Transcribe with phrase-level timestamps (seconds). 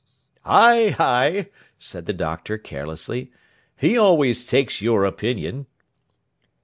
[0.45, 1.45] 'Ay, ay,'
[1.77, 3.31] said the Doctor, carelessly,
[3.77, 5.67] 'he always takes your opinion.